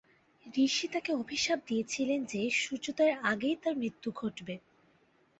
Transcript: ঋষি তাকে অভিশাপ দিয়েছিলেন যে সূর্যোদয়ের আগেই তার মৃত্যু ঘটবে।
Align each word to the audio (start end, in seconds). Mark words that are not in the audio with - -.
ঋষি 0.45 0.85
তাকে 0.87 1.11
অভিশাপ 1.13 1.59
দিয়েছিলেন 1.67 2.19
যে 2.25 2.41
সূর্যোদয়ের 2.61 3.15
আগেই 3.23 3.55
তার 3.55 3.75
মৃত্যু 3.77 4.09
ঘটবে। 4.15 4.55